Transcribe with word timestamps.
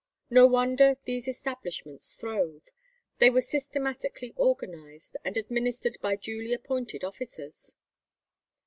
No 0.31 0.47
wonder 0.47 0.97
these 1.05 1.27
establishments 1.27 2.15
throve. 2.15 2.63
They 3.19 3.29
were 3.29 3.39
systematically 3.41 4.33
organized, 4.35 5.15
and 5.23 5.37
administered 5.37 5.97
by 6.01 6.15
duly 6.15 6.53
appointed 6.53 7.03
officers. 7.03 7.75